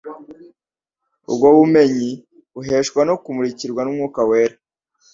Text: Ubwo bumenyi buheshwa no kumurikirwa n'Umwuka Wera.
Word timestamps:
Ubwo 1.31 1.47
bumenyi 1.57 2.09
buheshwa 2.53 3.01
no 3.09 3.15
kumurikirwa 3.23 3.81
n'Umwuka 3.83 4.21
Wera. 4.29 4.55